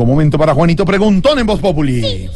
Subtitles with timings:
[0.00, 2.28] llegó momento para Juanito Preguntón en Voz Populi.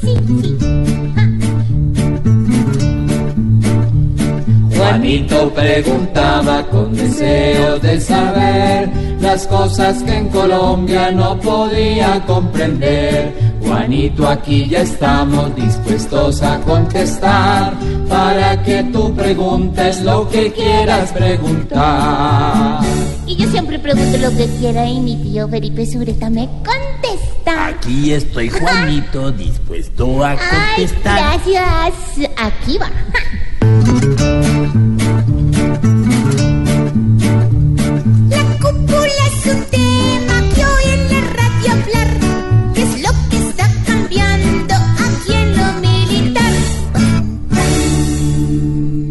[4.77, 8.91] Juanito preguntaba con deseo de saber
[9.21, 13.54] las cosas que en Colombia no podía comprender.
[13.75, 17.75] Juanito, aquí ya estamos dispuestos a contestar
[18.09, 22.79] para que tú preguntes lo que quieras preguntar.
[23.27, 27.67] Y yo siempre pregunto lo que quiera y mi tío Felipe Sureta me contesta.
[27.67, 30.39] Aquí estoy, Juanito, dispuesto a Ay,
[30.77, 31.41] contestar.
[31.45, 32.31] gracias.
[32.37, 32.91] Aquí va.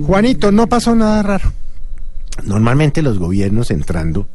[0.06, 1.52] Juanito, no pasó nada raro.
[2.44, 4.28] Normalmente los gobiernos entrando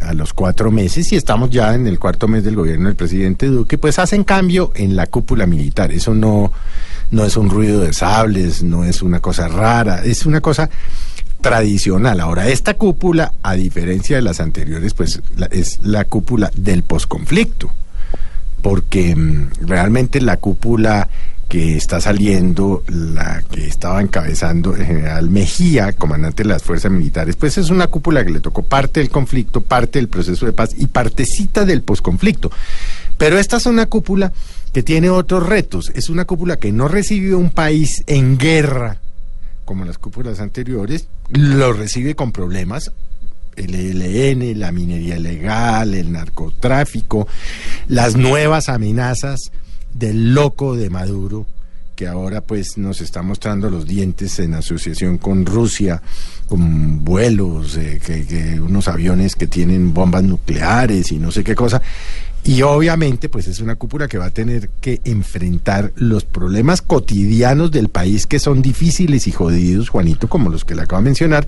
[0.00, 3.46] a los cuatro meses, y estamos ya en el cuarto mes del gobierno del presidente
[3.46, 5.90] Duque, pues hacen cambio en la cúpula militar.
[5.92, 6.52] Eso no,
[7.10, 10.70] no es un ruido de sables, no es una cosa rara, es una cosa
[11.40, 12.20] tradicional.
[12.20, 17.70] Ahora, esta cúpula, a diferencia de las anteriores, pues la- es la cúpula del posconflicto
[18.62, 21.08] porque mm, realmente la cúpula
[21.48, 27.36] que está saliendo, la que estaba encabezando el general Mejía, comandante de las fuerzas militares,
[27.36, 30.74] pues es una cúpula que le tocó parte del conflicto, parte del proceso de paz
[30.76, 32.50] y partecita del posconflicto.
[33.16, 34.32] Pero esta es una cúpula
[34.72, 38.98] que tiene otros retos, es una cúpula que no recibe un país en guerra
[39.68, 42.90] como las cúpulas anteriores, lo recibe con problemas,
[43.54, 47.28] el ELN, la minería ilegal, el narcotráfico,
[47.86, 49.52] las nuevas amenazas
[49.98, 51.46] del loco de Maduro,
[51.96, 56.00] que ahora pues nos está mostrando los dientes en asociación con Rusia,
[56.48, 61.56] con vuelos, eh, que, que unos aviones que tienen bombas nucleares y no sé qué
[61.56, 61.82] cosa.
[62.44, 67.70] Y obviamente, pues es una cúpula que va a tener que enfrentar los problemas cotidianos
[67.72, 71.46] del país que son difíciles y jodidos, Juanito, como los que le acabo de mencionar,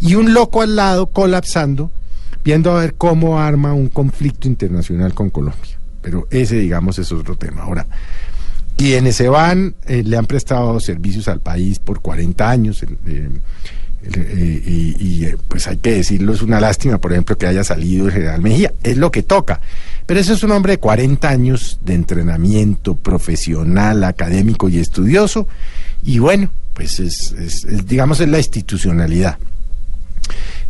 [0.00, 1.90] y un loco al lado colapsando,
[2.44, 5.81] viendo a ver cómo arma un conflicto internacional con Colombia.
[6.02, 7.62] Pero ese, digamos, es otro tema.
[7.62, 7.86] Ahora,
[8.76, 12.82] quienes se van eh, le han prestado servicios al país por 40 años.
[12.82, 13.30] eh,
[14.04, 18.12] y eh, pues hay que decirlo, es una lástima, por ejemplo, que haya salido el
[18.12, 18.72] general Mejía.
[18.82, 19.60] Es lo que toca.
[20.06, 25.46] Pero eso es un hombre de 40 años de entrenamiento profesional, académico y estudioso.
[26.02, 29.38] Y bueno, pues es, es- es, digamos, es la institucionalidad.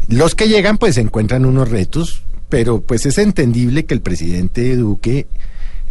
[0.09, 2.23] Los que llegan pues encuentran unos retos,
[2.53, 5.27] pero pues es entendible que el presidente Duque,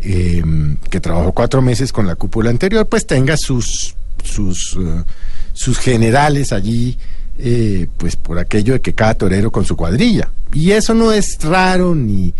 [0.03, 0.43] eh,
[0.91, 6.99] que trabajó cuatro meses con la cúpula anterior, pues tenga sus, sus, eh, generales allí,
[7.39, 10.29] eh, pues por aquello de que cada torero con su cuadrilla.
[10.53, 12.31] Y eso no es raro ni,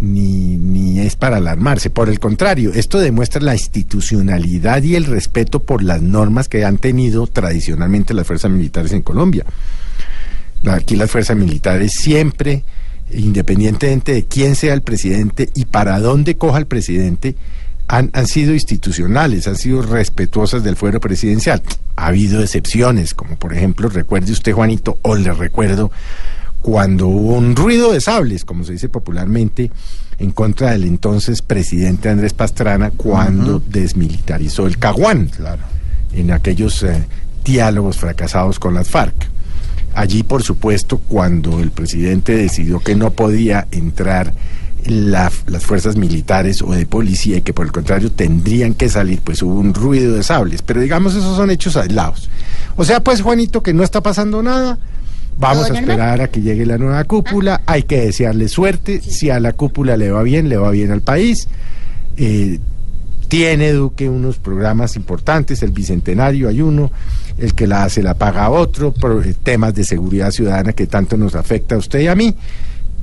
[0.00, 1.90] ni, ni es para alarmarse.
[1.90, 6.78] Por el contrario, esto demuestra la institucionalidad y el respeto por las normas que han
[6.78, 9.44] tenido tradicionalmente las fuerzas militares en Colombia.
[10.66, 12.64] Aquí las fuerzas militares siempre,
[13.12, 17.36] independientemente de quién sea el presidente y para dónde coja el presidente,
[17.88, 21.62] han, han sido institucionales, han sido respetuosas del fuero presidencial.
[21.96, 25.90] Ha habido excepciones, como por ejemplo, recuerde usted, Juanito, o le recuerdo
[26.60, 29.70] cuando hubo un ruido de sables, como se dice popularmente,
[30.18, 35.62] en contra del entonces presidente Andrés Pastrana cuando desmilitarizó el Caguán, claro,
[36.12, 37.06] en aquellos eh,
[37.44, 39.30] diálogos fracasados con las FARC.
[39.94, 44.32] Allí, por supuesto, cuando el presidente decidió que no podía entrar
[44.86, 49.20] la- las fuerzas militares o de policía y que por el contrario tendrían que salir,
[49.22, 50.62] pues hubo un ruido de sables.
[50.62, 52.30] Pero digamos, esos son hechos aislados.
[52.76, 54.78] O sea, pues Juanito, que no está pasando nada.
[55.38, 57.62] Vamos a esperar a que llegue la nueva cúpula.
[57.66, 59.00] Hay que desearle suerte.
[59.00, 61.48] Si a la cúpula le va bien, le va bien al país.
[62.16, 62.58] Eh,
[63.28, 66.90] tiene Duque unos programas importantes, el Bicentenario hay uno,
[67.40, 71.16] el que la hace la paga otro, pro- eh, temas de seguridad ciudadana que tanto
[71.16, 72.34] nos afecta a usted y a mí.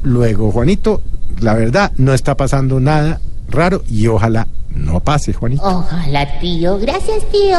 [0.04, 1.02] Luego, Juanito,
[1.42, 5.64] la verdad, no está pasando nada raro y ojalá no pase, Juanito.
[5.64, 6.78] Ojalá, tío.
[6.80, 7.58] Gracias, tío.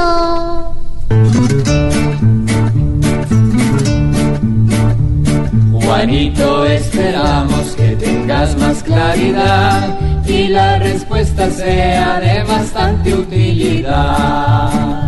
[5.73, 15.08] Juanito, esperamos que tengas más claridad y la respuesta sea de bastante utilidad.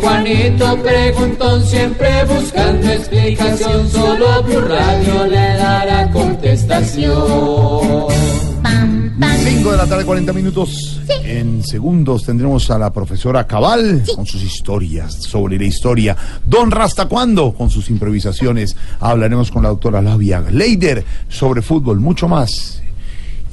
[0.00, 8.06] Juanito preguntón siempre buscando explicación, solo Blue Radio le dará contestación.
[8.62, 9.36] Pam, pam.
[9.38, 11.00] 5 de la tarde, 40 minutos.
[11.24, 16.16] En segundos tendremos a la profesora Cabal con sus historias sobre la historia.
[16.44, 18.76] Don Rasta Cuando con sus improvisaciones.
[19.00, 22.82] Hablaremos con la doctora Lavia Leider sobre fútbol, mucho más.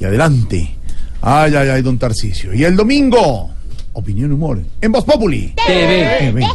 [0.00, 0.76] Y adelante.
[1.20, 2.54] Ay, ay, ay, don Tarcisio.
[2.54, 3.50] Y el domingo,
[3.98, 5.54] opinión humor en Voz Populi.
[5.66, 6.18] TV.
[6.20, 6.46] TV.